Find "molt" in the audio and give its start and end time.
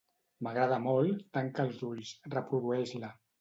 0.85-1.19